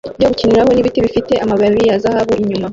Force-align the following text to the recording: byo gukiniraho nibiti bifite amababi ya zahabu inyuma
byo 0.17 0.27
gukiniraho 0.31 0.71
nibiti 0.73 1.03
bifite 1.05 1.33
amababi 1.43 1.81
ya 1.89 1.95
zahabu 2.03 2.33
inyuma 2.41 2.67